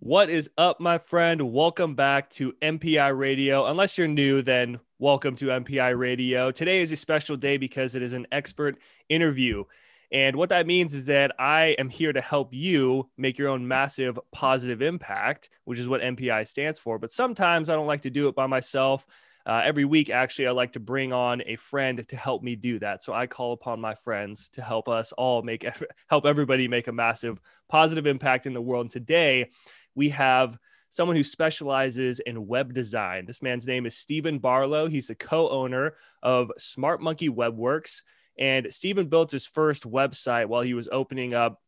[0.00, 1.52] What is up, my friend?
[1.52, 3.66] Welcome back to MPI Radio.
[3.66, 6.52] Unless you're new, then welcome to MPI Radio.
[6.52, 9.64] Today is a special day because it is an expert interview.
[10.12, 13.66] And what that means is that I am here to help you make your own
[13.66, 17.00] massive positive impact, which is what MPI stands for.
[17.00, 19.04] But sometimes I don't like to do it by myself.
[19.44, 22.78] Uh, every week, actually, I like to bring on a friend to help me do
[22.78, 23.02] that.
[23.02, 25.66] So I call upon my friends to help us all make
[26.08, 28.84] help everybody make a massive positive impact in the world.
[28.84, 29.50] And today,
[29.98, 30.56] we have
[30.90, 33.26] someone who specializes in web design.
[33.26, 34.86] This man's name is Stephen Barlow.
[34.88, 38.02] He's the co-owner of Smart Monkey WebWorks.
[38.38, 41.60] And Stephen built his first website while he was opening up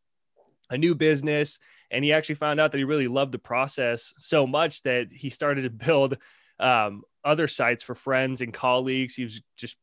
[0.71, 1.59] a new business.
[1.91, 5.29] And he actually found out that he really loved the process so much that he
[5.29, 6.16] started to build
[6.60, 9.16] um, other sites for friends and colleagues.
[9.16, 9.77] He was just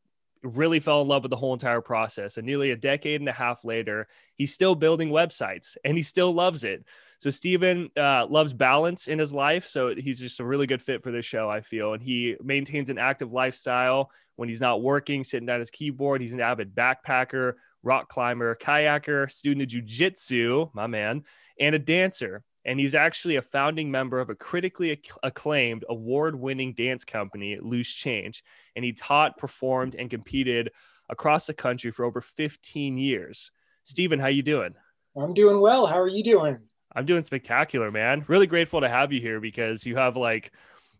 [0.43, 2.37] really fell in love with the whole entire process.
[2.37, 6.33] And nearly a decade and a half later, he's still building websites and he still
[6.33, 6.85] loves it.
[7.19, 11.01] So Stephen uh, loves balance in his life, so he's just a really good fit
[11.01, 11.49] for this show.
[11.49, 15.71] I feel, and he maintains an active lifestyle when he's not working, sitting at his
[15.71, 16.21] keyboard.
[16.21, 21.23] He's an avid backpacker, rock climber, kayaker, student of jujitsu, my man,
[21.59, 22.43] and a dancer.
[22.67, 28.43] And he's actually a founding member of a critically acclaimed, award-winning dance company, Loose Change.
[28.75, 30.71] And he taught, performed, and competed
[31.09, 33.51] across the country for over 15 years.
[33.83, 34.75] Stephen, how you doing?
[35.17, 35.87] I'm doing well.
[35.87, 36.59] How are you doing?
[36.93, 38.25] I'm doing spectacular, man.
[38.27, 40.51] Really grateful to have you here because you have like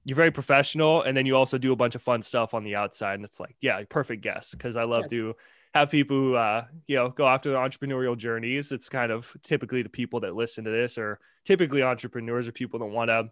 [0.08, 2.76] you're very professional and then you also do a bunch of fun stuff on the
[2.76, 5.18] outside and it's like yeah perfect guess because i love yeah.
[5.18, 5.36] to
[5.74, 9.82] have people who uh, you know go after their entrepreneurial journeys it's kind of typically
[9.82, 13.30] the people that listen to this or typically entrepreneurs or people that want to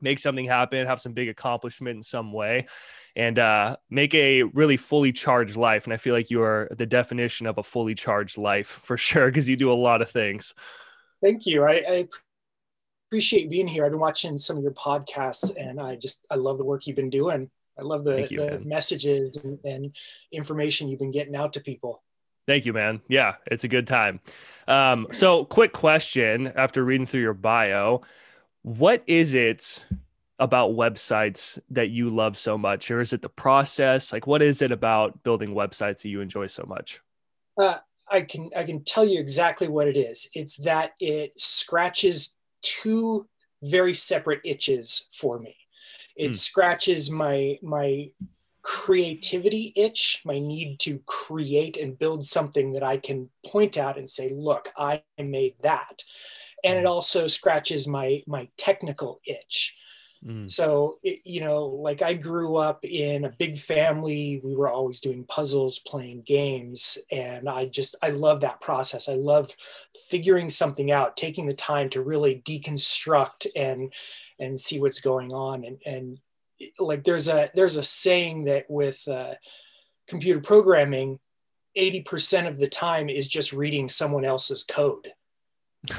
[0.00, 2.66] make something happen have some big accomplishment in some way
[3.14, 6.86] and uh, make a really fully charged life and i feel like you are the
[6.86, 10.54] definition of a fully charged life for sure because you do a lot of things
[11.24, 11.64] Thank you.
[11.64, 12.08] I, I,
[13.08, 13.86] appreciate being here.
[13.86, 16.96] I've been watching some of your podcasts, and I just I love the work you've
[16.96, 17.50] been doing.
[17.78, 19.96] I love the, you, the messages and, and,
[20.32, 22.02] information you've been getting out to people.
[22.46, 23.00] Thank you, man.
[23.08, 24.20] Yeah, it's a good time.
[24.68, 28.02] Um, so, quick question after reading through your bio,
[28.62, 29.84] what is it
[30.38, 34.12] about websites that you love so much, or is it the process?
[34.12, 37.00] Like, what is it about building websites that you enjoy so much?
[37.60, 37.76] Uh,
[38.10, 40.28] I can I can tell you exactly what it is.
[40.34, 43.26] It's that it scratches two
[43.62, 45.56] very separate itches for me.
[46.16, 46.34] It mm.
[46.34, 48.10] scratches my my
[48.62, 54.08] creativity itch, my need to create and build something that I can point out and
[54.08, 56.02] say, look, I made that.
[56.64, 56.88] And it hmm.
[56.88, 59.76] also scratches my my technical itch
[60.26, 60.50] Mm.
[60.50, 64.40] So, it, you know, like I grew up in a big family.
[64.42, 66.98] We were always doing puzzles, playing games.
[67.12, 69.08] And I just, I love that process.
[69.08, 69.54] I love
[70.08, 73.92] figuring something out, taking the time to really deconstruct and,
[74.38, 75.64] and see what's going on.
[75.64, 76.18] And, and
[76.78, 79.34] like there's a, there's a saying that with uh,
[80.08, 81.18] computer programming,
[81.76, 85.08] 80% of the time is just reading someone else's code.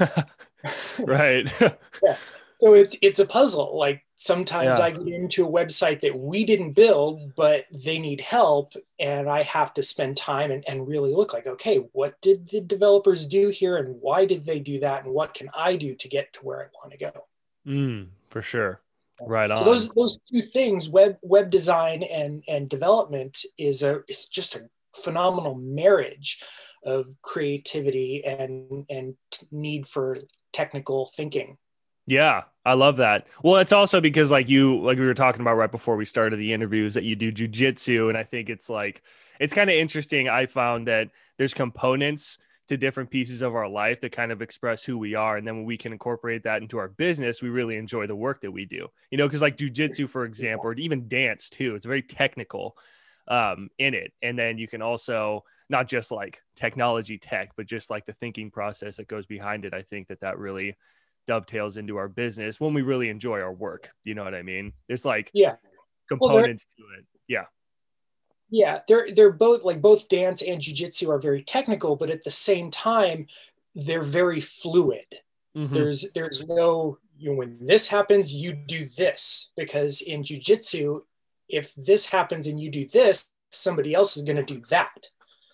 [0.98, 1.48] right.
[2.02, 2.16] yeah
[2.56, 4.86] so it's it's a puzzle like sometimes yeah.
[4.86, 9.42] i get into a website that we didn't build but they need help and i
[9.42, 13.48] have to spend time and, and really look like okay what did the developers do
[13.48, 16.40] here and why did they do that and what can i do to get to
[16.40, 17.26] where i want to go?
[17.66, 18.80] Mm, for sure.
[19.20, 19.56] Right on.
[19.56, 24.56] so those those two things web web design and and development is a it's just
[24.56, 26.42] a phenomenal marriage
[26.84, 29.14] of creativity and and
[29.50, 30.18] need for
[30.52, 31.56] technical thinking.
[32.06, 33.28] Yeah, I love that.
[33.44, 36.38] Well, it's also because like you like we were talking about right before we started
[36.38, 39.02] the interviews that you do jujitsu, and I think it's like
[39.38, 40.28] it's kind of interesting.
[40.28, 44.82] I found that there's components to different pieces of our life that kind of express
[44.82, 47.76] who we are, and then when we can incorporate that into our business, we really
[47.76, 48.88] enjoy the work that we do.
[49.12, 52.76] You know, because like jujitsu, for example, or even dance too, it's very technical
[53.28, 57.90] um, in it, and then you can also not just like technology tech, but just
[57.90, 59.72] like the thinking process that goes behind it.
[59.72, 60.76] I think that that really
[61.26, 63.90] dovetails into our business when we really enjoy our work.
[64.04, 64.72] You know what I mean?
[64.88, 65.56] There's like yeah
[66.08, 67.06] components well, to it.
[67.28, 67.44] Yeah.
[68.48, 72.30] Yeah, they're they're both like both dance and jujitsu are very technical, but at the
[72.30, 73.26] same time,
[73.74, 75.06] they're very fluid.
[75.56, 75.72] Mm-hmm.
[75.72, 81.00] There's there's no you know when this happens, you do this because in jujitsu,
[81.48, 85.08] if this happens and you do this, somebody else is going to do that.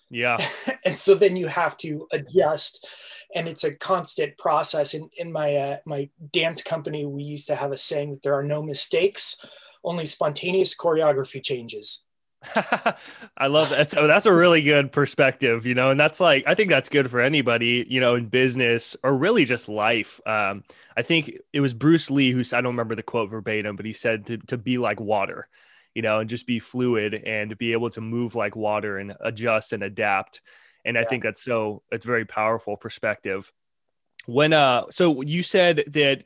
[0.09, 0.37] Yeah.
[0.85, 2.87] and so then you have to adjust
[3.35, 7.55] and it's a constant process in, in my uh, my dance company we used to
[7.55, 9.37] have a saying that there are no mistakes
[9.83, 12.05] only spontaneous choreography changes
[13.37, 13.89] I love that.
[13.91, 17.09] So that's a really good perspective, you know, and that's like I think that's good
[17.09, 20.19] for anybody, you know, in business or really just life.
[20.25, 20.63] Um,
[20.95, 23.93] I think it was Bruce Lee who I don't remember the quote verbatim, but he
[23.93, 25.47] said to to be like water,
[25.95, 29.73] you know, and just be fluid and be able to move like water and adjust
[29.73, 30.41] and adapt.
[30.85, 33.51] And I think that's so it's very powerful perspective.
[34.25, 36.23] When uh so you said that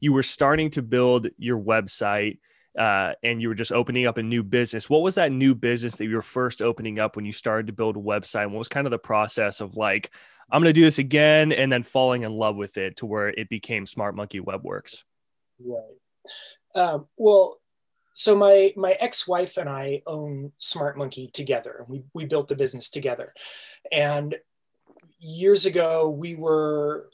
[0.00, 2.38] you were starting to build your website
[2.78, 4.90] uh, and you were just opening up a new business.
[4.90, 7.72] What was that new business that you were first opening up when you started to
[7.72, 8.50] build a website?
[8.50, 10.10] What was kind of the process of like,
[10.50, 13.28] I'm going to do this again and then falling in love with it to where
[13.28, 15.04] it became Smart Monkey WebWorks?
[15.64, 15.82] Right.
[16.74, 17.58] Um, well,
[18.14, 21.76] so my my ex-wife and I own Smart Monkey together.
[21.80, 23.34] And we we built the business together,
[23.92, 24.34] and
[25.18, 27.10] years ago we were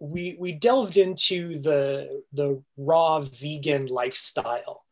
[0.00, 4.84] we we delved into the the raw vegan lifestyle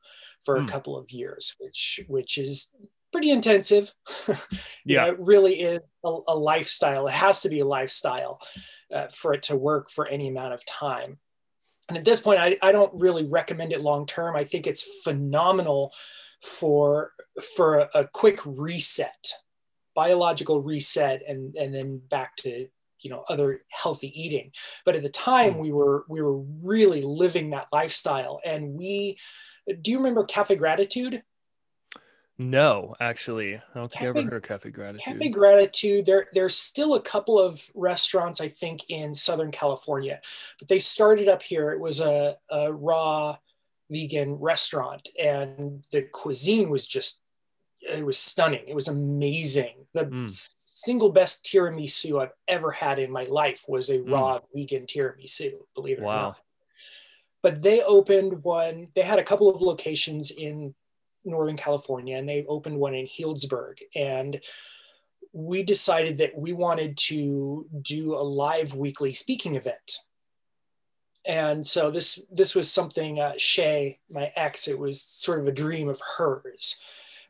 [0.45, 0.59] for mm.
[0.59, 0.67] a hmm.
[0.67, 2.73] couple of years, which which is
[3.13, 3.93] pretty intensive.
[4.85, 7.07] yeah, it really is a, a, lifestyle.
[7.07, 8.41] It has to be a lifestyle
[8.93, 11.19] uh, for it to work for any amount of time.
[11.89, 14.37] And at this point, I, I don't really recommend it long term.
[14.37, 15.93] I think it's phenomenal
[16.43, 17.13] for
[17.55, 19.33] for a, a quick reset,
[19.95, 22.69] biological reset, and and then back to
[23.01, 24.51] you know other healthy eating
[24.85, 25.61] but at the time hmm.
[25.61, 29.19] we were we were really living that lifestyle and we
[29.83, 31.23] do you remember cafe gratitude
[32.39, 35.05] no, actually, I don't think Cafe, I ever heard of Cafe Gratitude.
[35.05, 36.07] Cafe Gratitude.
[36.07, 40.21] There, there's still a couple of restaurants, I think, in Southern California,
[40.59, 41.73] but they started up here.
[41.73, 43.37] It was a, a raw
[43.91, 47.21] vegan restaurant, and the cuisine was just,
[47.81, 48.65] it was stunning.
[48.67, 49.87] It was amazing.
[49.95, 50.31] The mm
[50.77, 54.13] single best tiramisu I've ever had in my life was a mm.
[54.13, 56.17] raw vegan tiramisu, believe it wow.
[56.17, 56.41] or not.
[57.43, 60.75] But they opened one, they had a couple of locations in
[61.27, 63.81] Northern California and they opened one in Healdsburg.
[63.95, 64.41] And
[65.33, 70.01] we decided that we wanted to do a live weekly speaking event.
[71.27, 75.53] And so this this was something uh, Shay, my ex, it was sort of a
[75.53, 76.77] dream of hers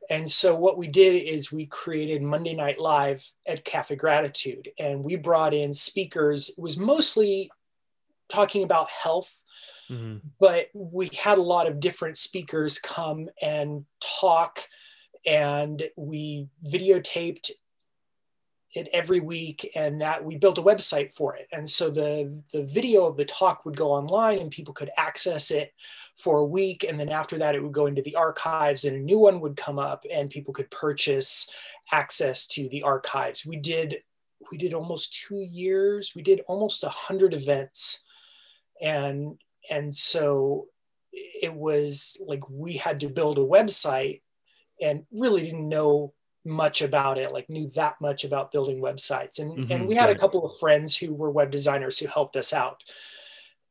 [0.08, 5.02] and so what we did is we created Monday Night Live at Cafe Gratitude, and
[5.02, 6.50] we brought in speakers.
[6.50, 7.50] It was mostly
[8.28, 9.42] talking about health,
[9.90, 10.16] mm-hmm.
[10.38, 14.60] but we had a lot of different speakers come and talk,
[15.24, 17.50] and we videotaped
[18.76, 22.64] it every week and that we built a website for it and so the the
[22.64, 25.72] video of the talk would go online and people could access it
[26.14, 29.00] for a week and then after that it would go into the archives and a
[29.00, 31.48] new one would come up and people could purchase
[31.92, 33.96] access to the archives we did
[34.50, 38.02] we did almost two years we did almost a hundred events
[38.82, 39.38] and
[39.70, 40.66] and so
[41.12, 44.22] it was like we had to build a website
[44.80, 46.12] and really didn't know
[46.44, 49.40] much about it, like knew that much about building websites.
[49.40, 50.16] And, mm-hmm, and we had right.
[50.16, 52.82] a couple of friends who were web designers who helped us out.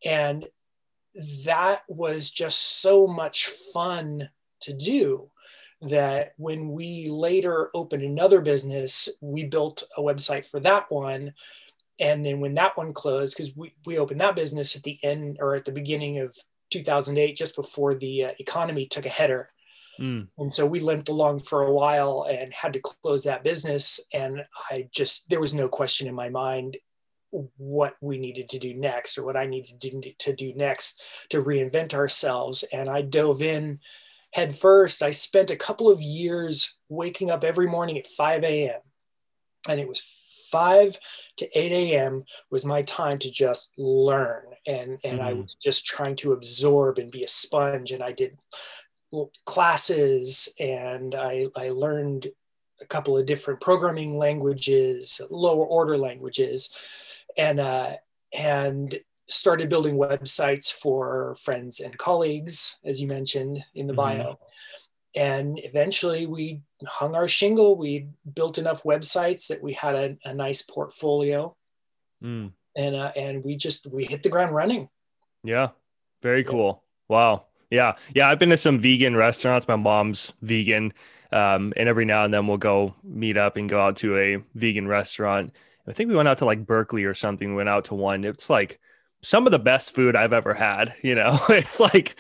[0.04, 0.46] And
[1.46, 4.30] that was just so much fun
[4.62, 5.30] to do
[5.82, 11.34] that when we later opened another business, we built a website for that one.
[12.00, 15.38] And then when that one closed, because we, we opened that business at the end
[15.40, 16.36] or at the beginning of
[16.72, 19.50] 2008, just before the uh, economy took a header
[20.00, 20.28] Mm.
[20.38, 24.00] And so we limped along for a while and had to close that business.
[24.14, 26.78] And I just, there was no question in my mind
[27.58, 31.94] what we needed to do next or what I needed to do next to reinvent
[31.94, 32.64] ourselves.
[32.72, 33.80] And I dove in
[34.32, 35.04] head first.
[35.04, 38.80] I spent a couple of years waking up every morning at 5 a.m.
[39.68, 40.00] And it was
[40.52, 40.98] 5
[41.38, 42.24] to 8 a.m.
[42.50, 44.44] was my time to just learn.
[44.68, 45.28] And, and mm-hmm.
[45.28, 47.92] I was just trying to absorb and be a sponge.
[47.92, 48.38] And I did
[49.46, 52.28] classes and I, I learned
[52.82, 56.76] a couple of different programming languages, lower order languages,
[57.38, 57.94] and uh,
[58.38, 64.20] and started building websites for friends and colleagues, as you mentioned in the mm-hmm.
[64.20, 64.40] bio.
[65.16, 67.76] And eventually, we hung our shingle.
[67.78, 71.56] We built enough websites that we had a, a nice portfolio,
[72.24, 72.52] mm.
[72.76, 74.90] and uh, and we just we hit the ground running.
[75.44, 75.70] Yeah,
[76.22, 76.84] very cool.
[77.10, 77.16] Yeah.
[77.16, 77.46] Wow.
[77.70, 77.96] Yeah.
[78.14, 78.30] Yeah.
[78.30, 79.68] I've been to some vegan restaurants.
[79.68, 80.94] My mom's vegan.
[81.32, 84.38] Um, and every now and then we'll go meet up and go out to a
[84.54, 85.54] vegan restaurant.
[85.88, 87.50] I think we went out to like Berkeley or something.
[87.50, 88.24] We went out to one.
[88.24, 88.80] It's like
[89.22, 90.96] some of the best food I've ever had.
[91.02, 92.16] You know, it's like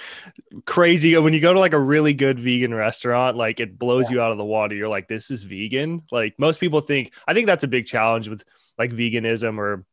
[0.65, 4.15] crazy when you go to like a really good vegan restaurant, like it blows yeah.
[4.15, 4.75] you out of the water.
[4.75, 6.03] You're like, this is vegan.
[6.11, 8.43] Like most people think, I think that's a big challenge with
[8.77, 9.85] like veganism or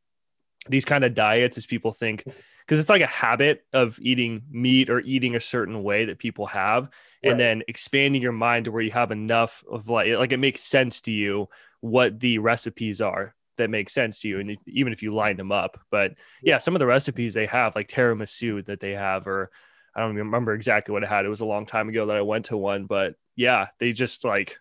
[0.68, 2.24] these kind of diets is people think
[2.60, 6.46] because it's like a habit of eating meat or eating a certain way that people
[6.46, 6.88] have
[7.24, 10.62] and then expanding your mind to where you have enough of like like it makes
[10.62, 11.48] sense to you
[11.80, 15.36] what the recipes are that make sense to you and if, even if you line
[15.36, 15.78] them up.
[15.90, 16.58] But yeah.
[16.58, 19.50] some of the recipes they have like tiramisu that they have or
[19.94, 21.24] i don't even remember exactly what it had.
[21.24, 24.24] It was a long time ago that i went to one but yeah they just
[24.24, 24.56] like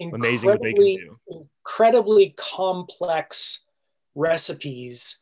[0.00, 1.18] amazing what they can do.
[1.64, 3.64] incredibly complex
[4.14, 5.18] recipes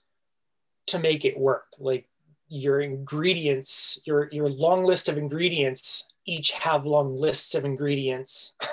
[0.87, 1.67] to make it work.
[1.79, 2.09] Like
[2.49, 8.57] your ingredients your your long list of ingredients each have long lists of ingredients.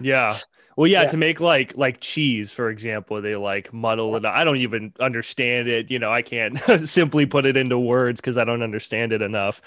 [0.00, 0.36] Yeah
[0.78, 4.44] well yeah, yeah, to make like like cheese for example they like muddle it i
[4.44, 6.58] don't even understand it you know i can't
[6.88, 9.60] simply put it into words because i don't understand it enough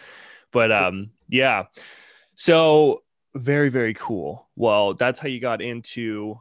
[0.51, 1.65] but um yeah
[2.35, 3.03] so
[3.35, 6.39] very very cool well that's how you got into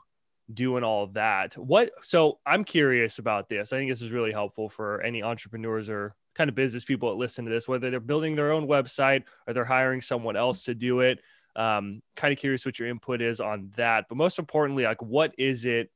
[0.53, 1.55] doing all of that.
[1.57, 3.73] What so I'm curious about this.
[3.73, 7.17] I think this is really helpful for any entrepreneurs or kind of business people that
[7.17, 10.75] listen to this, whether they're building their own website or they're hiring someone else to
[10.75, 11.21] do it.
[11.57, 14.07] Um, kind of curious what your input is on that.
[14.09, 15.90] But most importantly, like what is it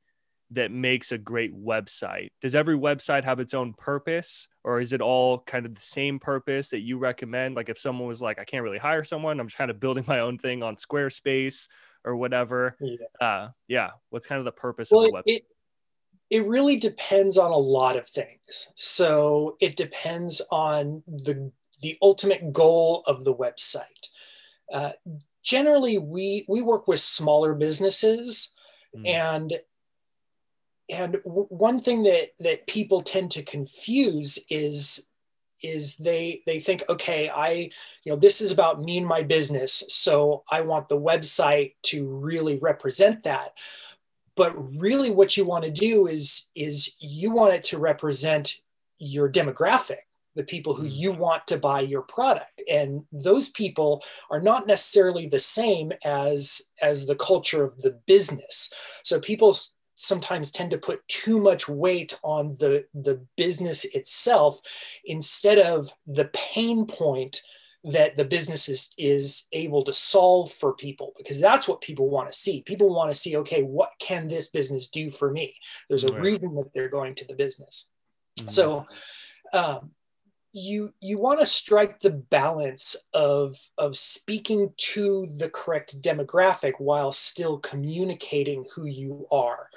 [0.51, 2.29] that makes a great website?
[2.41, 4.47] Does every website have its own purpose?
[4.63, 7.55] Or is it all kind of the same purpose that you recommend?
[7.55, 10.05] Like if someone was like, I can't really hire someone, I'm just kind of building
[10.07, 11.67] my own thing on Squarespace
[12.03, 12.75] or whatever.
[12.79, 13.25] Yeah.
[13.27, 13.89] Uh, yeah.
[14.09, 15.35] What's kind of the purpose well, of the website?
[15.37, 15.43] It,
[16.29, 18.71] it really depends on a lot of things.
[18.75, 23.83] So it depends on the the ultimate goal of the website.
[24.73, 24.91] Uh,
[25.45, 28.53] generally, we we work with smaller businesses,
[28.95, 29.07] mm.
[29.07, 29.53] and
[30.89, 35.07] and w- one thing that that people tend to confuse is
[35.63, 37.69] is they they think okay i
[38.03, 42.07] you know this is about me and my business so i want the website to
[42.07, 43.57] really represent that
[44.35, 48.55] but really what you want to do is is you want it to represent
[48.99, 50.03] your demographic
[50.35, 52.61] the people who you want to buy your product.
[52.69, 58.71] And those people are not necessarily the same as as the culture of the business.
[59.03, 59.55] So people
[59.95, 64.59] sometimes tend to put too much weight on the, the business itself
[65.05, 67.41] instead of the pain point
[67.85, 72.27] that the business is, is able to solve for people because that's what people want
[72.27, 72.61] to see.
[72.63, 75.55] People want to see okay what can this business do for me?
[75.87, 76.21] There's a right.
[76.21, 77.87] reason that they're going to the business.
[78.37, 78.49] Mm-hmm.
[78.49, 78.85] so
[79.53, 79.91] um,
[80.57, 87.11] you you want to strike the balance of of speaking to the correct demographic while
[87.11, 89.69] still communicating who you are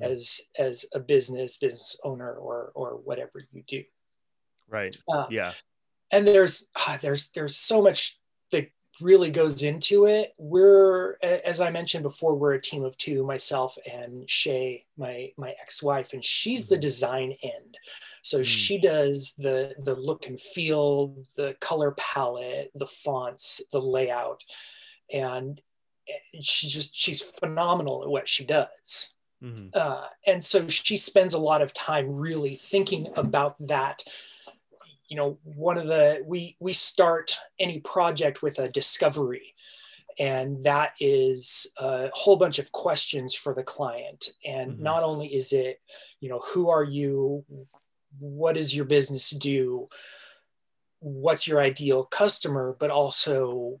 [0.00, 0.04] mm.
[0.04, 3.84] as as a business business owner or or whatever you do.
[4.68, 4.96] Right.
[5.08, 5.52] Uh, yeah.
[6.10, 8.18] and there's ah, there's there's so much
[8.50, 8.68] that
[9.00, 10.32] really goes into it.
[10.38, 15.54] We're as i mentioned before we're a team of two myself and shay my my
[15.62, 16.74] ex-wife and she's mm-hmm.
[16.74, 17.78] the design end
[18.26, 18.44] so mm.
[18.44, 24.42] she does the the look and feel, the color palette, the fonts, the layout,
[25.12, 25.60] and
[26.40, 29.14] she's just she's phenomenal at what she does.
[29.40, 29.68] Mm-hmm.
[29.72, 34.02] Uh, and so she spends a lot of time really thinking about that
[35.08, 39.54] you know one of the we we start any project with a discovery
[40.18, 44.82] and that is a whole bunch of questions for the client and mm-hmm.
[44.82, 45.80] not only is it
[46.20, 47.44] you know who are you
[48.18, 49.88] what does your business do?
[51.00, 52.76] What's your ideal customer?
[52.78, 53.80] But also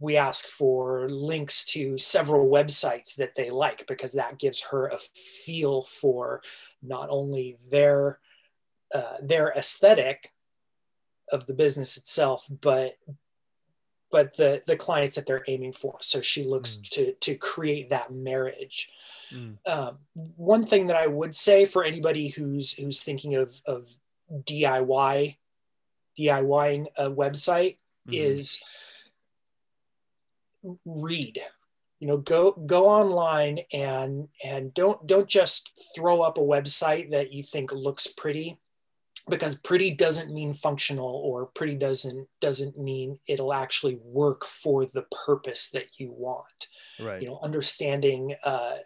[0.00, 4.96] we ask for links to several websites that they like because that gives her a
[4.96, 6.40] feel for
[6.82, 8.18] not only their
[8.92, 10.32] uh, their aesthetic
[11.30, 12.96] of the business itself but
[14.10, 16.88] but the the clients that they're aiming for so she looks mm.
[16.90, 18.90] to to create that marriage
[19.32, 19.56] mm.
[19.66, 19.98] um,
[20.36, 23.86] one thing that i would say for anybody who's who's thinking of of
[24.32, 25.36] diy
[26.18, 27.76] diying a website
[28.08, 28.14] mm.
[28.14, 28.60] is
[30.84, 31.38] read
[32.00, 37.32] you know go go online and and don't don't just throw up a website that
[37.32, 38.58] you think looks pretty
[39.28, 45.04] because pretty doesn't mean functional or pretty doesn't doesn't mean it'll actually work for the
[45.26, 46.68] purpose that you want.
[46.98, 47.22] Right.
[47.22, 48.76] You know understanding uh,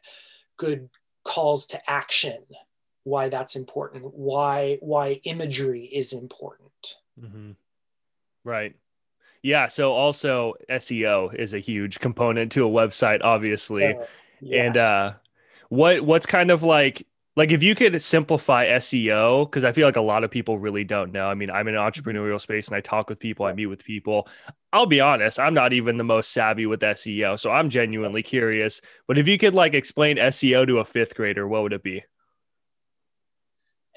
[0.56, 0.88] good
[1.24, 2.44] calls to action
[3.04, 6.96] why that's important why why imagery is important.
[7.20, 7.52] Mm-hmm.
[8.44, 8.74] right.
[9.42, 13.94] Yeah so also seo is a huge component to a website obviously.
[13.94, 14.04] Uh,
[14.40, 14.66] yes.
[14.66, 15.12] and uh
[15.68, 19.96] what what's kind of like like if you could simplify SEO, because I feel like
[19.96, 21.26] a lot of people really don't know.
[21.26, 22.00] I mean, I'm in an mm-hmm.
[22.00, 24.28] entrepreneurial space and I talk with people, I meet with people.
[24.72, 27.38] I'll be honest, I'm not even the most savvy with SEO.
[27.38, 28.80] So I'm genuinely curious.
[29.08, 32.04] But if you could like explain SEO to a fifth grader, what would it be?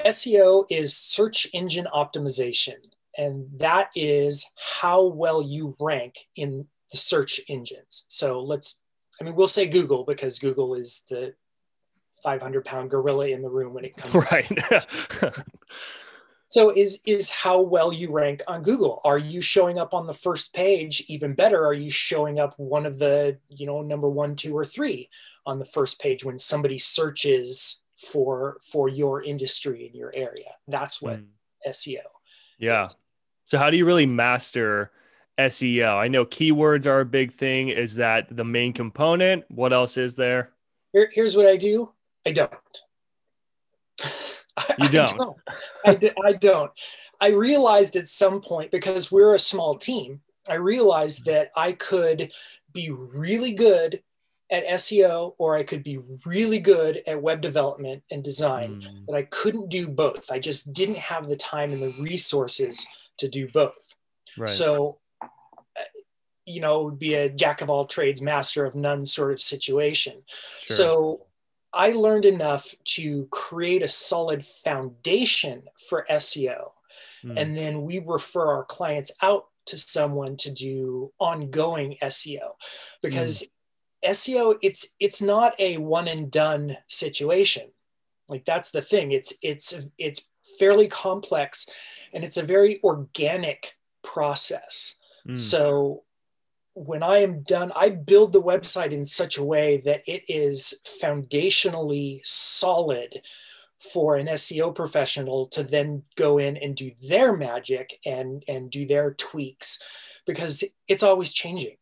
[0.05, 2.75] SEO is search engine optimization,
[3.17, 4.45] and that is
[4.79, 8.05] how well you rank in the search engines.
[8.07, 8.79] So let's,
[9.19, 11.33] I mean, we'll say Google because Google is the
[12.23, 15.33] 500 pound gorilla in the room when it comes right.
[16.47, 19.01] so is is how well you rank on Google.
[19.03, 21.03] Are you showing up on the first page?
[21.07, 24.65] Even better, are you showing up one of the, you know, number one, two, or
[24.65, 25.09] three
[25.45, 30.51] on the first page when somebody searches for for your industry in your area.
[30.67, 31.25] That's what mm.
[31.67, 31.99] SEO.
[32.59, 32.85] Yeah.
[32.85, 32.97] Is.
[33.45, 34.91] So how do you really master
[35.39, 35.95] SEO?
[35.95, 37.69] I know keywords are a big thing.
[37.69, 39.45] Is that the main component?
[39.49, 40.51] What else is there?
[40.93, 41.91] Here, here's what I do.
[42.27, 42.51] I don't.
[44.79, 45.37] You don't.
[45.85, 46.13] I, don't.
[46.25, 46.71] I, I don't.
[47.21, 50.19] I realized at some point because we're a small team.
[50.49, 51.25] I realized mm.
[51.31, 52.31] that I could
[52.73, 54.01] be really good
[54.51, 59.05] at SEO or I could be really good at web development and design, mm.
[59.05, 60.31] but I couldn't do both.
[60.31, 62.85] I just didn't have the time and the resources
[63.19, 63.95] to do both.
[64.37, 64.49] Right.
[64.49, 65.27] So, uh,
[66.45, 69.39] you know, it would be a jack of all trades, master of none sort of
[69.39, 70.23] situation.
[70.61, 70.75] Sure.
[70.75, 71.26] So,
[71.73, 76.69] I learned enough to create a solid foundation for SEO.
[77.23, 77.37] Mm.
[77.37, 82.53] And then we refer our clients out to someone to do ongoing SEO
[83.01, 84.11] because mm.
[84.11, 87.69] SEO it's it's not a one and done situation.
[88.29, 89.11] Like that's the thing.
[89.11, 90.27] It's it's it's
[90.59, 91.67] fairly complex
[92.13, 94.95] and it's a very organic process.
[95.27, 95.37] Mm.
[95.37, 96.03] So
[96.77, 100.79] when I am done, I build the website in such a way that it is
[101.01, 103.21] foundationally solid
[103.79, 108.85] for an SEO professional to then go in and do their magic and and do
[108.85, 109.81] their tweaks
[110.25, 111.77] because it's always changing.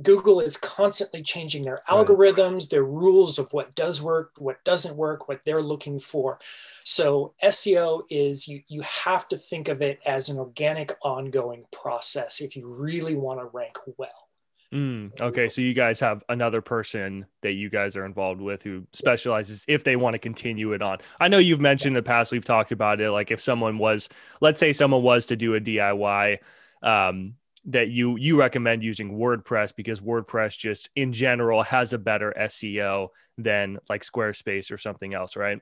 [0.00, 5.26] Google is constantly changing their algorithms, their rules of what does work, what doesn't work,
[5.26, 6.38] what they're looking for.
[6.84, 12.40] So SEO is you you have to think of it as an organic ongoing process
[12.40, 14.27] if you really want to rank well.
[14.72, 18.86] Mm, okay, so you guys have another person that you guys are involved with who
[18.92, 20.98] specializes if they want to continue it on.
[21.18, 24.10] I know you've mentioned in the past we've talked about it like if someone was
[24.42, 26.38] let's say someone was to do a DIY
[26.82, 27.34] um,
[27.64, 33.08] that you you recommend using WordPress because WordPress just in general has a better SEO
[33.38, 35.60] than like Squarespace or something else, right?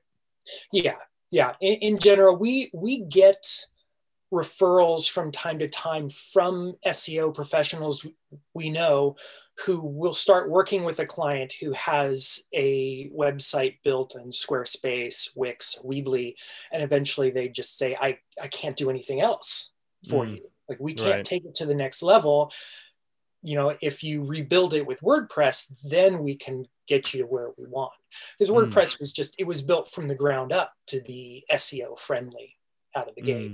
[0.72, 0.96] Yeah,
[1.30, 1.52] yeah.
[1.60, 3.66] In, in general, we we get
[4.36, 8.06] referrals from time to time from SEO professionals
[8.54, 9.16] we know
[9.64, 15.78] who will start working with a client who has a website built in Squarespace, Wix,
[15.82, 16.34] Weebly,
[16.72, 19.72] and eventually they just say, I, I can't do anything else
[20.08, 20.36] for mm.
[20.36, 21.24] you like we can't right.
[21.24, 22.52] take it to the next level.
[23.42, 27.50] You know, if you rebuild it with WordPress, then we can get you to where
[27.56, 27.92] we want.
[28.36, 28.56] Because hmm.
[28.56, 29.00] WordPress mm.
[29.00, 32.56] was just it was built from the ground up to be SEO friendly
[32.94, 33.52] out of the gate.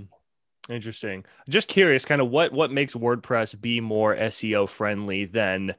[0.68, 1.24] Interesting.
[1.48, 5.74] Just curious, kind of what what makes WordPress be more SEO friendly than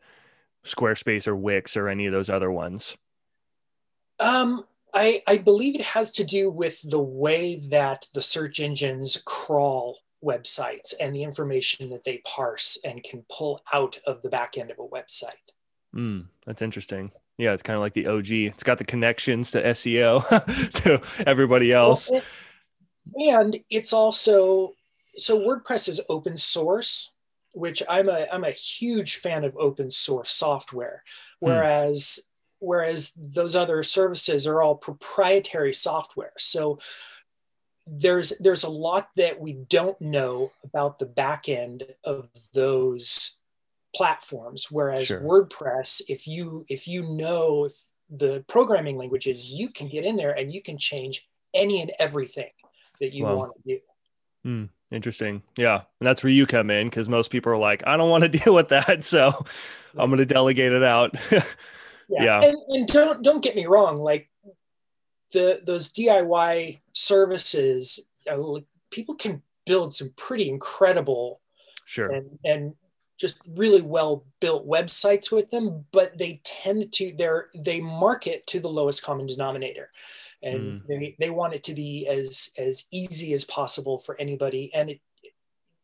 [0.65, 2.97] Squarespace or Wix or any of those other ones?
[4.19, 9.21] Um, I, I believe it has to do with the way that the search engines
[9.25, 14.57] crawl websites and the information that they parse and can pull out of the back
[14.57, 15.31] end of a website.
[15.95, 17.11] Mm, that's interesting.
[17.37, 18.31] Yeah, it's kind of like the OG.
[18.31, 22.09] It's got the connections to SEO to everybody else.
[22.09, 22.21] Well,
[23.15, 24.73] and it's also
[25.17, 27.15] so WordPress is open source,
[27.51, 31.03] which I'm a I'm a huge fan of open source software.
[31.41, 31.47] Hmm.
[31.47, 32.19] Whereas
[32.59, 32.67] hmm.
[32.67, 36.33] whereas those other services are all proprietary software.
[36.37, 36.79] So
[37.85, 43.37] there's there's a lot that we don't know about the back end of those
[43.93, 45.21] platforms whereas sure.
[45.21, 47.73] wordpress if you if you know if
[48.09, 52.49] the programming languages you can get in there and you can change any and everything
[53.03, 53.35] that you wow.
[53.35, 53.79] want to do
[54.45, 57.95] mm, interesting yeah and that's where you come in because most people are like i
[57.97, 59.45] don't want to deal with that so
[59.97, 61.43] i'm going to delegate it out yeah,
[62.09, 62.41] yeah.
[62.43, 64.29] And, and don't don't get me wrong like
[65.33, 68.59] the those DIY services, uh,
[68.91, 71.41] people can build some pretty incredible,
[71.85, 72.73] sure, and, and
[73.19, 75.85] just really well built websites with them.
[75.91, 79.89] But they tend to they're they market to the lowest common denominator,
[80.43, 80.87] and mm.
[80.87, 84.71] they they want it to be as as easy as possible for anybody.
[84.73, 84.99] And it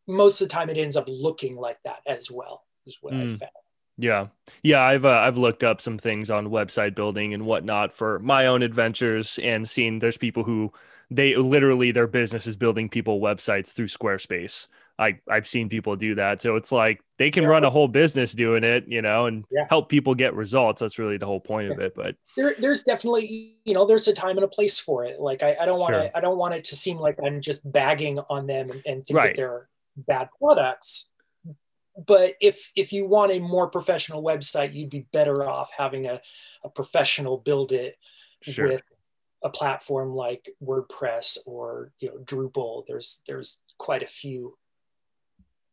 [0.08, 2.66] most of the time it ends up looking like that as well.
[2.86, 3.24] Is what mm.
[3.24, 3.52] I found.
[3.98, 4.28] Yeah,
[4.64, 8.48] yeah, I've uh, I've looked up some things on website building and whatnot for my
[8.48, 10.72] own adventures, and seen there's people who
[11.12, 14.68] they literally their business is building people websites through Squarespace.
[15.00, 16.42] I I've seen people do that.
[16.42, 17.50] So it's like they can Yeah.
[17.50, 19.66] run a whole business doing it, you know, and Yeah.
[19.70, 20.82] help people get results.
[20.82, 21.96] That's really the whole point of it.
[21.96, 25.42] But there, there's definitely you know there's a time and a place for it like
[25.44, 26.12] i, I don't want to Sure.
[26.16, 29.18] i don't want it to seem like i'm just bagging on them and, and think
[29.18, 29.36] Right.
[29.36, 31.12] that they're bad products
[32.08, 36.22] but if if you want a more professional website you'd be better off having a,
[36.64, 37.98] a professional build it
[38.42, 38.68] sure.
[38.70, 38.84] with
[39.44, 44.58] a platform like wordpress or you know drupal there's there's quite a few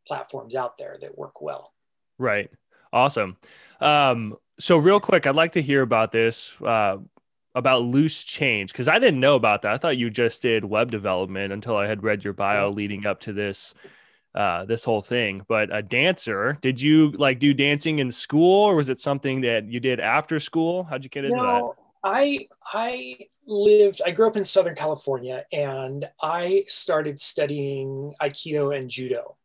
[0.07, 1.73] platforms out there that work well
[2.19, 2.51] Right.
[2.93, 3.37] Awesome.
[3.81, 6.97] Um, so real quick, I'd like to hear about this, uh,
[7.55, 9.73] about loose change, because I didn't know about that.
[9.73, 13.21] I thought you just did web development until I had read your bio leading up
[13.21, 13.75] to this,
[14.35, 15.43] uh, this whole thing.
[15.49, 19.67] But a dancer, did you like do dancing in school or was it something that
[19.67, 20.85] you did after school?
[20.85, 21.86] How'd you get into that?
[22.07, 24.01] I I lived.
[24.07, 29.37] I grew up in Southern California, and I started studying Aikido and Judo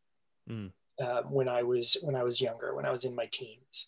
[0.49, 0.71] Mm.
[0.99, 3.87] uh, when I was when I was younger, when I was in my teens,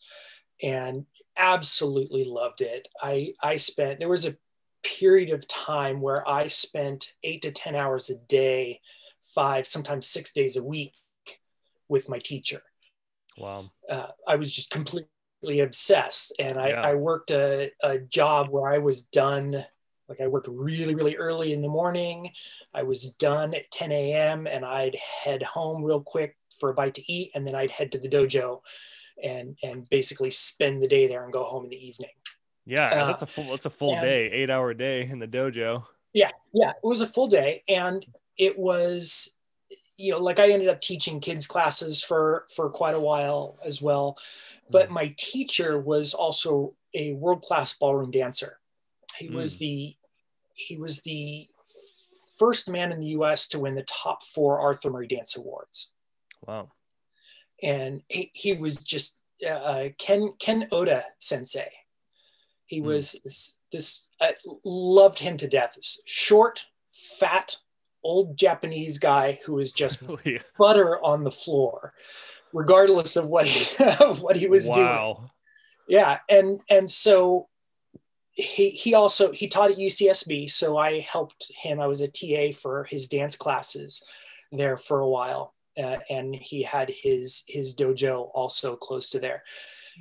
[0.62, 1.06] and
[1.38, 2.88] absolutely loved it.
[3.02, 4.38] I I spent there was a
[4.82, 8.82] period of time where I spent eight to ten hours a day,
[9.22, 10.94] five sometimes six days a week,
[11.88, 12.64] with my teacher
[13.38, 13.72] Wow.
[13.90, 15.10] uh, I was just completely
[15.52, 16.34] obsessed.
[16.40, 16.82] And I, Yeah.
[16.82, 19.64] I worked a, a job where I was done,
[20.08, 22.32] like I worked really, really early in the morning.
[22.74, 24.48] I was done at 10 a.m.
[24.48, 27.32] and I'd head home real quick for a bite to eat.
[27.36, 28.62] And then I'd head to the dojo
[29.24, 32.10] and, and basically spend the day there and go home in the evening.
[32.66, 35.28] Yeah, Uh, that's a full that's a full and- day, eight hour day in the
[35.28, 35.84] dojo.
[36.14, 38.06] Yeah, yeah, it was a full day, and
[38.38, 39.36] it was,
[39.98, 43.82] you know, like I ended up teaching kids classes for for quite a while as
[43.82, 44.18] well.
[44.72, 48.60] But my teacher was also a world class ballroom dancer.
[49.18, 49.96] He was the
[50.56, 51.48] he was the
[52.40, 53.48] first man in the U.S.
[53.50, 55.92] to win the top four Arthur Murray Dance Awards,
[56.48, 56.72] Wow.
[57.62, 61.70] and he, he was just uh, Ken Ken Oda Sensei.
[62.66, 62.88] He Hmm.
[62.88, 64.34] was this, this I
[64.66, 65.78] loved him to death.
[66.06, 66.64] Short,
[67.20, 67.58] fat,
[68.04, 70.40] old Japanese guy who was just Yeah.
[70.58, 71.94] butter on the floor,
[72.54, 75.16] regardless of what he of what he was doing.
[75.88, 77.48] Yeah, and and so
[78.32, 81.80] he he also he taught at UCSB, so I helped him.
[81.80, 84.02] I was a TA for his dance classes
[84.52, 89.44] there for a while, uh, and he had his his dojo also close to there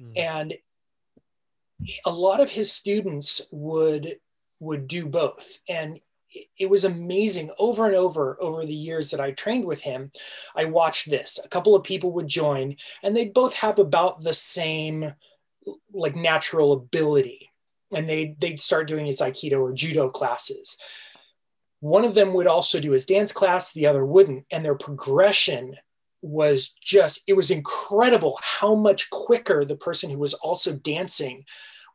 [0.00, 0.12] Mm.
[0.16, 0.54] and
[2.06, 4.16] a lot of his students would
[4.60, 6.00] would do both and
[6.58, 10.10] it- was amazing over and over over the years that I trained with him.
[10.54, 11.38] I watched this.
[11.44, 15.14] A couple of people would join, and they'd both have about the same
[15.92, 17.50] like natural ability,
[17.92, 20.76] and they they'd start doing his aikido or judo classes.
[21.80, 25.74] One of them would also do his dance class, the other wouldn't, and their progression
[26.22, 31.44] was just it was incredible how much quicker the person who was also dancing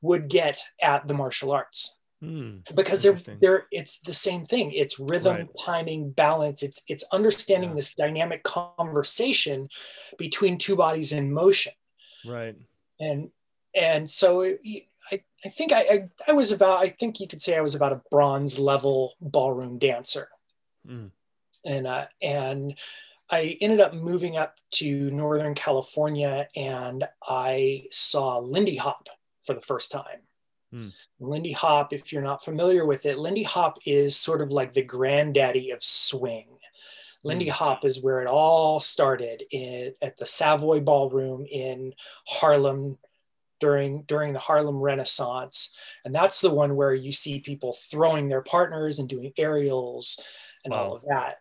[0.02, 2.58] would get at the martial arts Hmm.
[2.74, 5.48] because they're they're it's the same thing it's rhythm Right.
[5.64, 7.76] timing balance it's it's understanding Yeah.
[7.76, 9.68] this dynamic conversation
[10.18, 11.74] between two bodies in motion
[12.26, 12.56] Right.
[13.00, 13.30] and
[13.76, 17.40] and so it- I, I think I, I I was about I think you could
[17.42, 20.30] say I was about a bronze level ballroom dancer
[20.88, 21.12] Mm.
[21.66, 22.78] and uh, and
[23.30, 29.08] I ended up moving up to Northern California and I saw Lindy Hop
[29.46, 30.22] for the first time.
[30.72, 30.88] Hmm.
[31.20, 34.84] Lindy Hop, if you're not familiar with it, Lindy Hop is sort of like the
[34.84, 36.48] granddaddy of swing.
[37.24, 37.52] Lindy Hmm.
[37.52, 41.94] Hop is where it all started in, at the Savoy Ballroom in
[42.28, 42.98] Harlem
[43.60, 45.76] during during the Harlem Renaissance,
[46.06, 50.20] and that's the one where you see people throwing their partners and doing aerials
[50.64, 51.38] and all of that.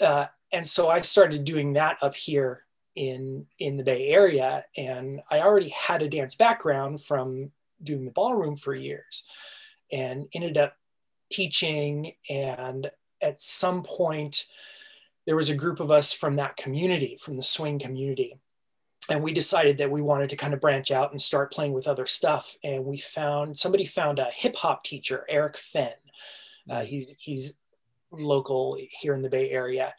[0.00, 2.64] Uh, and so I started doing that up here
[2.96, 8.10] in in the Bay Area, and I already had a dance background from doing the
[8.10, 9.24] ballroom for years,
[9.92, 10.76] and ended up
[11.30, 12.12] teaching.
[12.30, 12.90] And
[13.22, 14.46] at some point,
[15.26, 18.38] there was a group of us from that community, from the swing community,
[19.08, 21.86] and we decided that we wanted to kind of branch out and start playing with
[21.86, 22.56] other stuff.
[22.64, 25.92] And we found somebody found a hip hop teacher, Eric Fenn.
[26.68, 27.56] Uh, he's he's
[28.10, 29.94] local here in the Bay Area,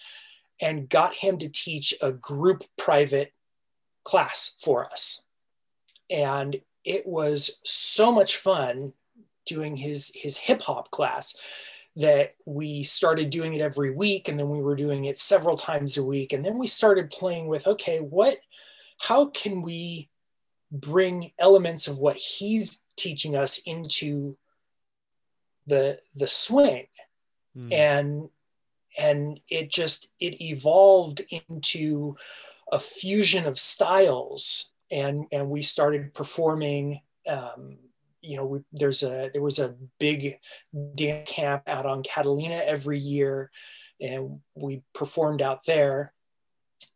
[0.61, 3.33] and got him to teach a group private
[4.03, 5.23] class for us.
[6.09, 8.93] And it was so much fun
[9.45, 11.35] doing his his hip hop class
[11.95, 15.97] that we started doing it every week and then we were doing it several times
[15.97, 18.37] a week and then we started playing with okay what
[18.99, 20.09] how can we
[20.71, 24.37] bring elements of what he's teaching us into
[25.65, 26.87] the the swing
[27.57, 27.73] Hmm.
[27.73, 28.29] and
[28.99, 32.15] and it just it evolved into
[32.71, 37.77] a fusion of styles and and we started performing um,
[38.21, 40.35] you know we, there's a there was a big
[40.95, 43.51] dance camp out on catalina every year
[43.99, 46.13] and we performed out there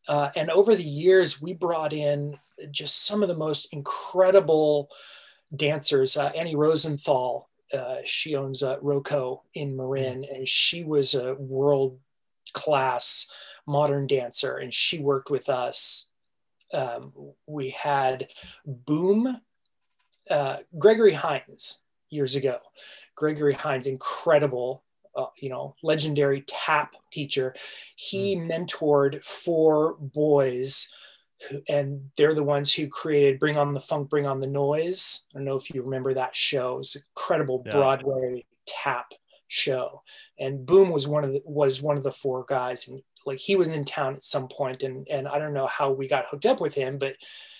[0.08, 2.38] uh, and over the years we brought in
[2.70, 4.90] just some of the most incredible
[5.56, 11.36] dancers uh, annie rosenthal uh, she owns uh, Roco in Marin, and she was a
[11.36, 12.00] world
[12.54, 13.32] class
[13.66, 16.10] modern dancer, and she worked with us.
[16.74, 17.14] Um,
[17.48, 18.28] we had
[18.66, 19.38] Boom,
[20.30, 22.60] uh, Gregory Hines years ago.
[23.16, 24.84] Gregory Hines, incredible,
[25.16, 27.56] uh, you know, legendary tap teacher.
[27.96, 28.50] He mm.
[28.50, 30.88] mentored four boys
[31.68, 35.28] and they're the ones who created Bring On the Funk, Bring On the Noise.
[35.34, 36.80] I don't know if you remember that show.
[36.80, 37.72] It's an incredible yeah.
[37.72, 39.12] Broadway tap
[39.48, 40.02] show.
[40.40, 42.88] And Boom was one of the was one of the four guys.
[42.88, 45.92] And like he was in town at some point and and I don't know how
[45.92, 47.16] we got hooked up with him, but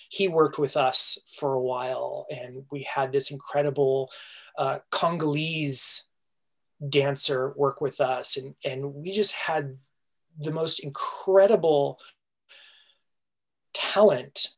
[0.08, 4.10] he worked with us for a while and we had this incredible
[4.58, 6.08] uh, Congolese
[6.88, 9.74] dancer work with us and and we just had
[10.38, 11.98] the most incredible
[13.72, 14.48] talent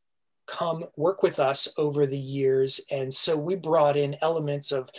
[0.46, 2.80] come work with us over the years.
[2.90, 4.90] And so we brought in elements of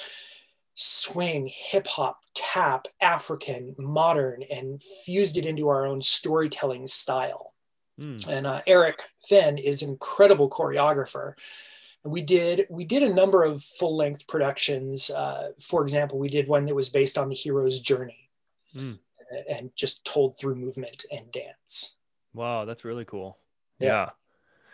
[0.75, 7.53] swing, hip hop, tap, African, modern, and fused it into our own storytelling style.
[7.99, 8.27] Mm.
[8.27, 11.33] And uh, Eric Finn is an incredible choreographer.
[12.03, 15.09] And we did we did a number of full length productions.
[15.09, 18.29] Uh, for example, we did one that was based on the hero's journey,
[18.75, 18.99] mm.
[19.49, 21.95] and just told through movement and dance.
[22.33, 23.37] Wow, that's really cool.
[23.79, 23.87] Yeah.
[23.87, 24.09] yeah.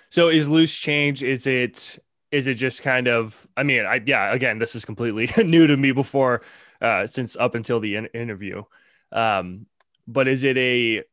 [0.10, 1.24] So is loose change?
[1.24, 2.00] Is it
[2.32, 3.48] is it just kind of?
[3.58, 4.34] I mean, I yeah.
[4.34, 6.42] Again, this is completely new to me before,
[6.82, 8.64] uh, since up until the in- interview.
[9.12, 9.66] Um,
[10.08, 11.04] but is it a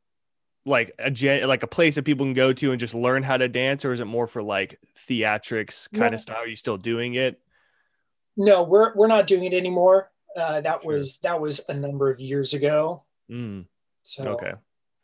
[0.64, 3.36] like a gen- like a place that people can go to and just learn how
[3.36, 4.78] to dance, or is it more for like
[5.08, 6.14] theatrics kind no.
[6.14, 6.38] of style?
[6.38, 7.40] Are you still doing it?
[8.36, 10.12] No, we're we're not doing it anymore.
[10.36, 10.92] Uh, that sure.
[10.92, 13.04] was that was a number of years ago.
[13.30, 13.66] Mm.
[14.02, 14.52] So okay,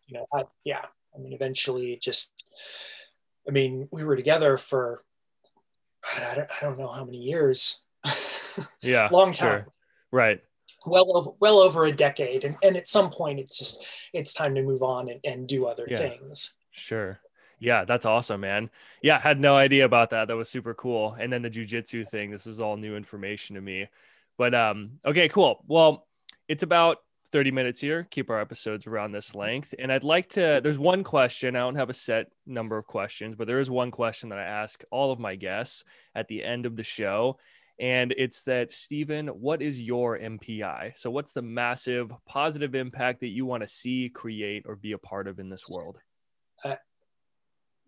[0.07, 0.85] you know, I, yeah.
[1.15, 2.53] I mean, eventually, just
[3.49, 5.05] I mean, we were together for
[6.17, 7.81] I don't, I don't know how many years.
[8.83, 9.61] yeah, long time.
[9.61, 9.67] Sure.
[10.13, 10.41] Right.
[10.87, 14.55] Well over well over a decade, and, and at some point, it's just it's time
[14.55, 15.99] to move on and, and do other yeah.
[15.99, 16.55] things.
[16.73, 17.21] Sure.
[17.59, 18.69] Yeah, that's awesome, man.
[19.03, 20.29] Yeah, had no idea about that.
[20.29, 21.17] That was super cool.
[21.19, 22.31] And then the jujitsu thing.
[22.31, 23.89] This is all new information to me.
[24.37, 25.65] But um, okay, cool.
[25.67, 26.07] Well,
[26.49, 26.99] it's about
[27.35, 29.75] 30 minutes here, keep our episodes around this length.
[29.77, 31.57] And I'd like to, there's one question.
[31.57, 34.45] I don't have a set number of questions, but there is one question that I
[34.45, 35.83] ask all of my guests
[36.15, 37.41] at the end of the show.
[37.81, 40.97] And it's that, Stephen, what is your MPI?
[40.97, 44.99] So, what's the massive positive impact that you want to see, create, or be a
[44.99, 45.99] part of in this world?
[46.65, 46.77] Uh,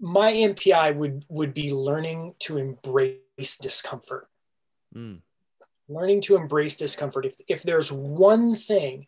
[0.01, 4.27] my MPI would would be learning to embrace discomfort.
[4.93, 5.21] Mm
[5.89, 7.27] learning to embrace discomfort.
[7.27, 9.07] If, if there's one thing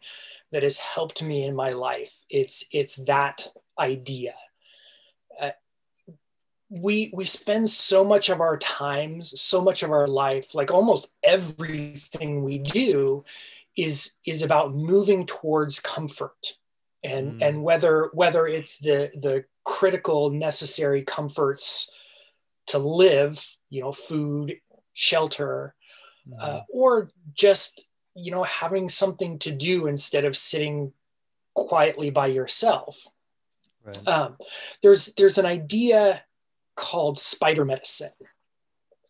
[0.53, 3.47] that has helped me in my life it's it's that
[3.79, 4.35] idea.
[5.41, 5.51] Uh,
[6.71, 11.13] we we spend so much of our times so much of our life like almost
[11.23, 13.25] everything we do
[13.77, 16.57] is is about moving towards comfort.
[17.05, 17.43] And mm.
[17.47, 21.91] and whether whether it's the the critical necessary comforts
[22.67, 24.57] to live you know food
[24.95, 25.75] shelter
[26.41, 30.93] uh, or just you know having something to do instead of sitting
[31.55, 33.07] quietly by yourself.
[33.85, 34.09] Right.
[34.09, 34.37] um,
[34.83, 36.23] there's there's an idea
[36.79, 38.13] called spider medicine.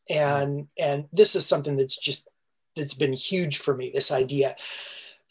[0.08, 2.26] And and this is something that's just
[2.74, 4.56] that's been huge for me this idea.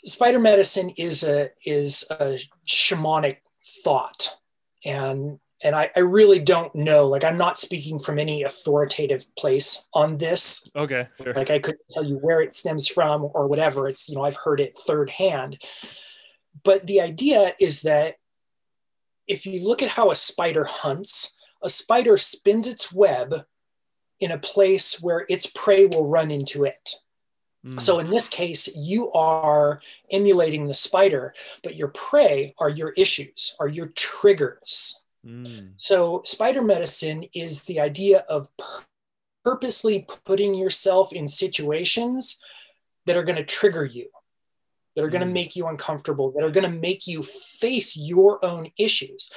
[0.03, 3.37] Spider medicine is a is a shamanic
[3.83, 4.37] thought.
[4.85, 7.07] And and I, I, really don't know.
[7.07, 10.69] Like, I'm not speaking from any authoritative place on this.
[10.75, 11.33] Okay, sure.
[11.33, 13.87] Like, I couldn't tell you where it stems from or whatever.
[13.87, 15.61] It's, you know, I've heard it third hand.
[16.63, 18.15] But the idea is that
[19.27, 23.33] if you look at how a spider hunts, a spider spins its web
[24.19, 26.95] in a place where its prey will run into it.
[27.65, 27.81] Mm.
[27.81, 33.55] So in this case, you are emulating the spider, but your prey are your issues,
[33.59, 35.73] are your triggers Mm.
[35.77, 38.47] So, spider medicine is the idea of
[39.43, 42.37] purposely putting yourself in situations
[43.05, 44.07] that are going to trigger you,
[44.95, 45.33] that are going to mm.
[45.33, 49.29] make you uncomfortable, that are going to make you face your own issues.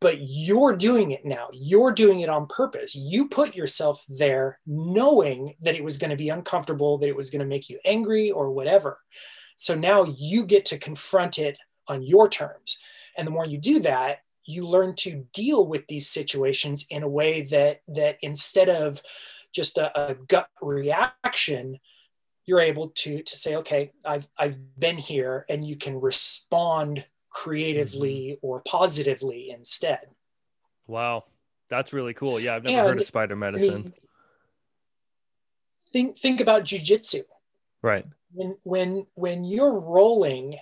[0.00, 1.48] But you're doing it now.
[1.52, 2.94] You're doing it on purpose.
[2.94, 7.30] You put yourself there knowing that it was going to be uncomfortable, that it was
[7.30, 8.98] going to make you angry or whatever.
[9.56, 11.58] So now you get to confront it
[11.88, 12.78] on your terms.
[13.16, 17.08] And the more you do that, you learn to deal with these situations in a
[17.08, 19.02] way that that instead of
[19.52, 21.78] just a, a gut reaction,
[22.44, 28.36] you're able to to say, okay, I've I've been here, and you can respond creatively
[28.36, 28.46] mm-hmm.
[28.46, 30.00] or positively instead.
[30.86, 31.24] Wow,
[31.68, 32.38] that's really cool.
[32.38, 33.70] Yeah, I've never and, heard of spider medicine.
[33.70, 33.92] I mean,
[35.90, 37.22] think think about jujitsu.
[37.82, 38.06] Right.
[38.32, 40.58] When when when you're rolling,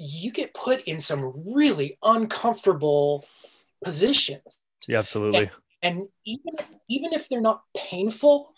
[0.00, 3.26] you get put in some really uncomfortable
[3.84, 4.60] positions.
[4.88, 5.50] Yeah, absolutely.
[5.82, 6.54] And, and even
[6.88, 8.54] even if they're not painful,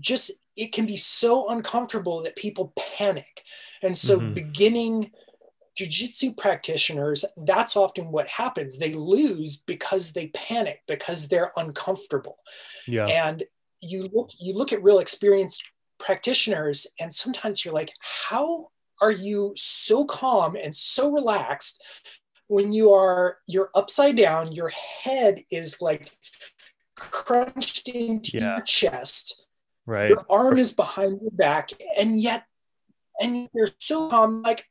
[0.00, 3.42] just it can be so uncomfortable that people panic.
[3.82, 4.34] And so mm-hmm.
[4.34, 5.10] beginning
[5.74, 12.36] jiu-jitsu practitioners that's often what happens they lose because they panic because they're uncomfortable
[12.86, 13.42] yeah and
[13.80, 15.64] you look you look at real experienced
[15.98, 17.90] practitioners and sometimes you're like
[18.28, 18.68] how
[19.02, 21.84] are you so calm and so relaxed
[22.46, 24.70] when you are you're upside down your
[25.02, 26.16] head is like
[26.96, 28.56] crunched into yeah.
[28.56, 29.46] your chest
[29.84, 32.44] right your arm is behind your back and yet
[33.20, 34.66] and you're so calm like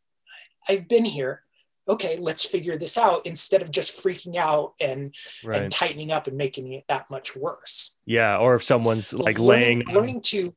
[0.70, 1.44] I've been here.
[1.88, 5.14] Okay, let's figure this out instead of just freaking out and,
[5.44, 5.64] right.
[5.64, 7.96] and tightening up and making it that much worse.
[8.06, 10.54] Yeah, or if someone's like, like learning, laying learning to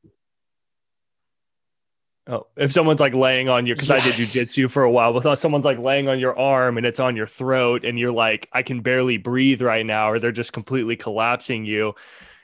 [2.27, 4.01] Oh, if someone's like laying on you, because yes.
[4.01, 6.99] I did jujitsu for a while, but someone's like laying on your arm and it's
[6.99, 10.51] on your throat, and you're like, I can barely breathe right now, or they're just
[10.51, 11.93] completely collapsing you.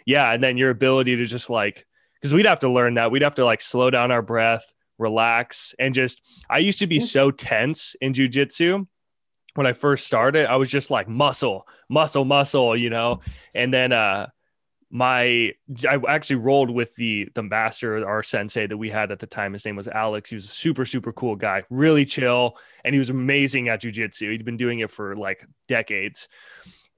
[0.06, 0.32] Yeah.
[0.32, 3.10] And then your ability to just like, because we'd have to learn that.
[3.10, 7.00] We'd have to like slow down our breath, relax, and just I used to be
[7.00, 8.86] so tense in jujitsu
[9.56, 10.46] when I first started.
[10.46, 13.22] I was just like muscle, muscle, muscle, you know.
[13.56, 14.28] And then uh
[14.92, 15.54] my
[15.90, 19.54] I actually rolled with the the master, our sensei that we had at the time.
[19.54, 20.30] His name was Alex.
[20.30, 24.32] He was a super, super cool guy, really chill, and he was amazing at jujitsu.
[24.32, 26.28] He'd been doing it for like decades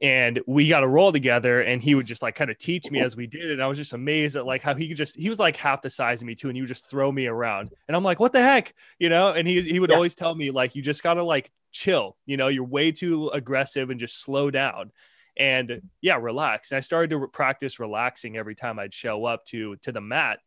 [0.04, 3.00] and we got a roll together and he would just like kind of teach me
[3.00, 3.52] as we did it.
[3.54, 5.82] And I was just amazed at like how he could just he was like half
[5.82, 7.72] the size of me too and he would just throw me around.
[7.88, 8.76] And I'm like, what the heck?
[9.00, 9.96] You know, and he he would yeah.
[9.96, 13.90] always tell me like you just gotta like chill, you know, you're way too aggressive
[13.90, 14.92] and just slow down
[15.38, 16.72] and yeah, relax.
[16.72, 20.40] And I started to practice relaxing every time I'd show up to to the mat.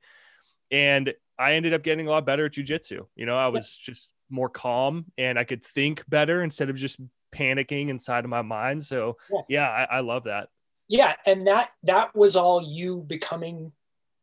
[0.70, 3.06] And I ended up getting a lot better at jujitsu.
[3.14, 3.92] You know, I was yeah.
[3.92, 6.98] just more calm and I could think better instead of just
[7.34, 8.84] panicking inside of my mind.
[8.84, 10.48] So yeah, yeah I, I love that.
[10.88, 13.72] Yeah, and that that was all you becoming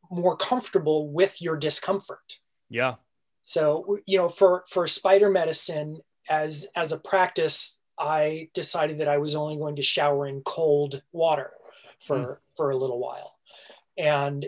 [0.09, 2.37] more comfortable with your discomfort.
[2.69, 2.95] Yeah.
[3.41, 5.99] So you know, for for spider medicine
[6.29, 11.01] as as a practice, I decided that I was only going to shower in cold
[11.11, 11.51] water
[11.99, 12.37] for mm.
[12.55, 13.35] for a little while,
[13.97, 14.47] and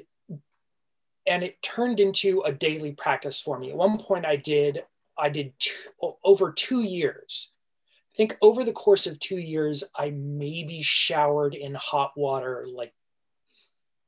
[1.27, 3.71] and it turned into a daily practice for me.
[3.71, 4.83] At one point, I did
[5.17, 7.51] I did two, over two years
[8.15, 12.93] I think over the course of two years, I maybe showered in hot water like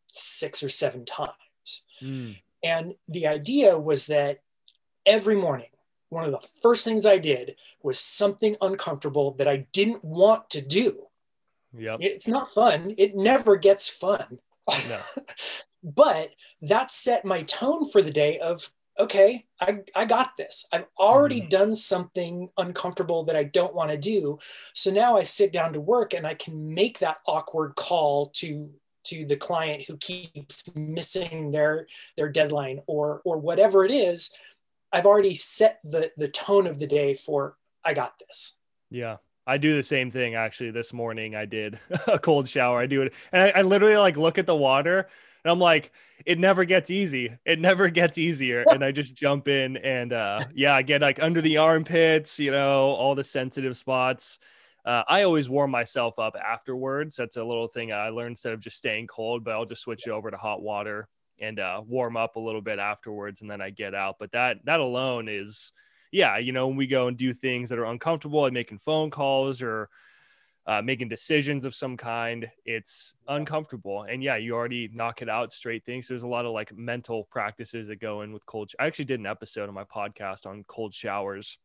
[0.07, 1.83] six or seven times.
[2.01, 2.37] Mm.
[2.63, 4.39] And the idea was that
[5.05, 5.67] every morning,
[6.09, 10.61] one of the first things I did was something uncomfortable that I didn't want to
[10.61, 11.03] do.
[11.77, 11.99] Yep.
[12.01, 12.95] It's not fun.
[12.97, 14.39] It never gets fun.
[14.67, 14.99] No.
[15.83, 20.65] but that set my tone for the day of okay, I, I got this.
[20.73, 21.49] I've already mm-hmm.
[21.49, 24.39] done something uncomfortable that I don't want to do.
[24.73, 28.69] So now I sit down to work and I can make that awkward call to
[29.05, 34.31] to the client who keeps missing their their deadline or or whatever it is.
[34.91, 38.55] I've already set the the tone of the day for I got this.
[38.89, 39.17] Yeah.
[39.45, 41.33] I do the same thing actually this morning.
[41.33, 42.79] I did a cold shower.
[42.79, 45.07] I do it and I, I literally like look at the water
[45.43, 45.91] and I'm like,
[46.25, 47.37] it never gets easy.
[47.45, 48.65] It never gets easier.
[48.69, 52.51] And I just jump in and uh, yeah, I get like under the armpits, you
[52.51, 54.39] know, all the sensitive spots.
[54.85, 57.15] Uh, I always warm myself up afterwards.
[57.15, 60.07] That's a little thing I learned instead of just staying cold, but I'll just switch
[60.07, 61.07] it over to hot water
[61.39, 64.15] and uh, warm up a little bit afterwards, and then I get out.
[64.19, 65.71] But that that alone is,
[66.11, 69.09] yeah, you know, when we go and do things that are uncomfortable, like making phone
[69.09, 69.89] calls or
[70.67, 72.51] uh, making decisions of some kind.
[72.65, 74.03] It's uncomfortable.
[74.03, 76.07] And yeah, you already knock it out straight things.
[76.07, 78.69] There's a lot of like mental practices that go in with cold.
[78.69, 81.57] Sh- I actually did an episode on my podcast on cold showers.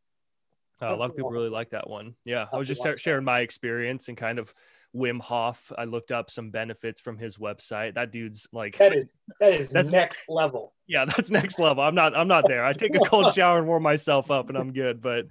[0.81, 2.15] Uh, a lot of people really like that one.
[2.23, 2.45] Yeah.
[2.51, 4.53] I was just sharing my experience and kind of
[4.95, 5.71] Wim Hof.
[5.77, 7.95] I looked up some benefits from his website.
[7.95, 10.73] That dude's like that is that is next level.
[10.87, 11.83] yeah, that's next level.
[11.83, 12.65] I'm not I'm not there.
[12.65, 15.25] I take a cold shower and warm myself up and I'm good, but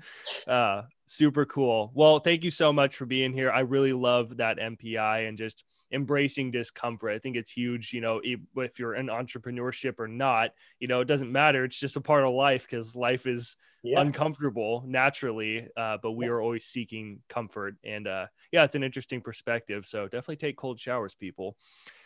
[0.47, 1.93] uh super cool.
[1.95, 3.51] Well, thank you so much for being here.
[3.51, 7.13] I really love that MPI and just embracing discomfort.
[7.13, 11.07] I think it's huge, you know, if you're in entrepreneurship or not, you know, it
[11.07, 11.65] doesn't matter.
[11.65, 14.01] It's just a part of life because life is yeah.
[14.01, 16.33] uncomfortable naturally, uh, but we yeah.
[16.33, 17.77] are always seeking comfort.
[17.85, 19.87] And uh, yeah, it's an interesting perspective.
[19.87, 21.57] So definitely take cold showers, people.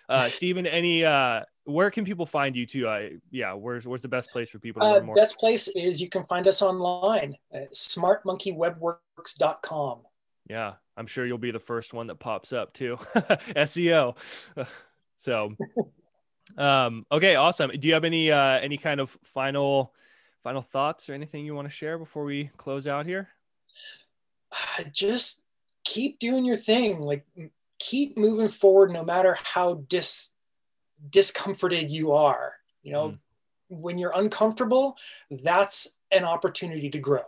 [0.09, 2.89] Uh, Stephen, any uh, where can people find you too?
[2.89, 5.15] Uh, yeah, where's where's the best place for people to uh, learn more?
[5.15, 10.01] Best place is you can find us online at smartmonkeywebworks.com.
[10.49, 12.97] Yeah, I'm sure you'll be the first one that pops up too.
[13.15, 14.17] SEO.
[15.19, 15.55] so
[16.57, 17.71] um okay, awesome.
[17.79, 19.93] Do you have any uh any kind of final
[20.43, 23.29] final thoughts or anything you want to share before we close out here?
[24.93, 25.43] Just
[25.85, 27.01] keep doing your thing.
[27.01, 27.27] Like
[27.79, 30.33] keep moving forward no matter how dis
[31.11, 32.55] discomforted you are.
[32.83, 33.19] You know, mm.
[33.69, 34.97] when you're uncomfortable,
[35.31, 37.25] that's an opportunity to grow.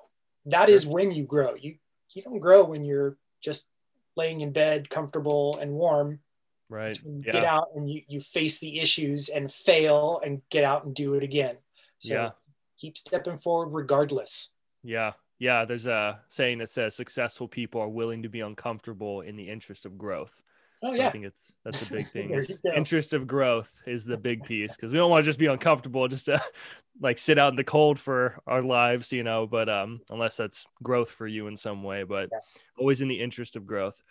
[0.47, 0.75] That sure.
[0.75, 1.55] is when you grow.
[1.55, 1.77] You
[2.11, 3.69] you don't grow when you're just
[4.17, 6.21] laying in bed comfortable and warm
[6.69, 6.99] right.
[7.05, 7.33] yeah.
[7.33, 11.15] get out and you, you face the issues and fail and get out and do
[11.15, 11.57] it again.
[11.99, 12.31] So yeah.
[12.79, 14.55] keep stepping forward regardless.
[14.83, 15.13] Yeah.
[15.39, 15.65] Yeah.
[15.65, 19.87] There's a saying that says successful people are willing to be uncomfortable in the interest
[19.87, 20.43] of growth
[20.83, 22.45] Oh so yeah, I think it's that's a big thing.
[22.75, 26.07] interest of growth is the big piece because we don't want to just be uncomfortable,
[26.09, 26.43] just to
[27.01, 29.47] like sit out in the cold for our lives, you know.
[29.47, 32.39] But um, unless that's growth for you in some way, but yeah.
[32.79, 34.03] always in the interest of growth.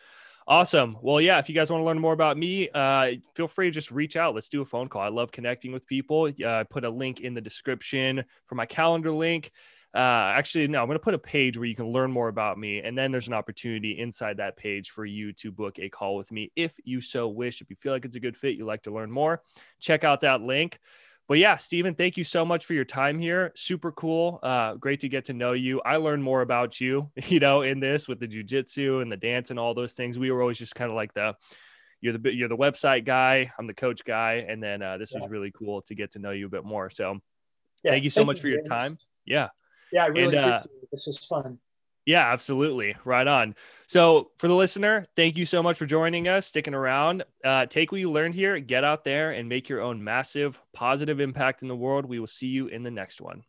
[0.49, 0.97] Awesome.
[1.01, 1.39] Well, yeah.
[1.39, 4.15] If you guys want to learn more about me, uh, feel free to just reach
[4.15, 4.33] out.
[4.33, 5.01] Let's do a phone call.
[5.01, 6.31] I love connecting with people.
[6.41, 9.51] Uh, I put a link in the description for my calendar link.
[9.95, 12.57] Uh, actually, no, I'm going to put a page where you can learn more about
[12.57, 12.79] me.
[12.79, 16.31] And then there's an opportunity inside that page for you to book a call with
[16.31, 17.61] me if you so wish.
[17.61, 19.41] If you feel like it's a good fit, you'd like to learn more,
[19.79, 20.79] check out that link.
[21.27, 23.51] But yeah, Stephen, thank you so much for your time here.
[23.55, 24.39] Super cool.
[24.41, 25.81] Uh, great to get to know you.
[25.81, 29.49] I learned more about you, you know, in this with the jujitsu and the dance
[29.49, 30.17] and all those things.
[30.17, 31.35] We were always just kind of like the,
[31.99, 33.51] you're the you're the website guy.
[33.57, 35.19] I'm the coach guy, and then uh, this yeah.
[35.19, 36.89] was really cool to get to know you a bit more.
[36.91, 37.19] So,
[37.83, 38.97] yeah, thank you so thank much you, for your time.
[39.25, 39.49] Yeah.
[39.91, 41.59] Yeah, I really and, uh, this is fun.
[42.05, 42.95] Yeah, absolutely.
[43.03, 43.53] Right on.
[43.87, 47.23] So, for the listener, thank you so much for joining us, sticking around.
[47.43, 51.19] Uh, take what you learned here, get out there, and make your own massive positive
[51.19, 52.05] impact in the world.
[52.05, 53.43] We will see you in the next one.